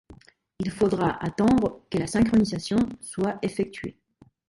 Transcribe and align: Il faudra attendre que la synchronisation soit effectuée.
Il 0.57 0.71
faudra 0.71 1.23
attendre 1.23 1.83
que 1.91 1.99
la 1.99 2.07
synchronisation 2.07 2.79
soit 3.01 3.37
effectuée. 3.43 3.99